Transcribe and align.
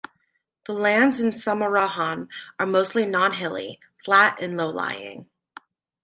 The 0.65 0.73
lands 0.73 1.19
in 1.19 1.29
Samarahan 1.29 2.27
are 2.57 2.65
mostly 2.65 3.05
non-hilly, 3.05 3.79
flat 4.03 4.41
and 4.41 4.57
low-lying. 4.57 5.29